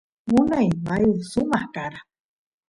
[0.39, 1.99] unay mayu samaq kara